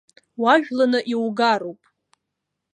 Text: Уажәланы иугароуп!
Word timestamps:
Уажәланы 0.41 0.99
иугароуп! 1.13 1.81